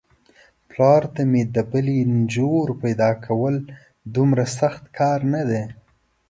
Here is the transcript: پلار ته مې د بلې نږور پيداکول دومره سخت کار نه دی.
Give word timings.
پلار 0.69 1.03
ته 1.13 1.21
مې 1.31 1.43
د 1.55 1.57
بلې 1.71 1.97
نږور 2.15 2.67
پيداکول 2.81 3.55
دومره 4.15 4.43
سخت 4.59 4.83
کار 4.97 5.19
نه 5.33 5.41
دی. 5.49 5.63